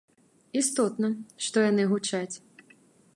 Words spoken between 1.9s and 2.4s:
гучаць.